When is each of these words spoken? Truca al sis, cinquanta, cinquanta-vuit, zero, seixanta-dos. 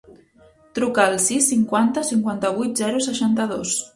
Truca 0.79 1.03
al 1.09 1.17
sis, 1.25 1.49
cinquanta, 1.51 2.03
cinquanta-vuit, 2.11 2.83
zero, 2.83 3.05
seixanta-dos. 3.11 3.79